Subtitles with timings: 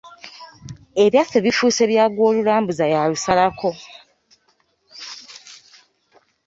[1.03, 3.69] Ebyaffe bifuuse bya gw'olulambuza y’alusalako.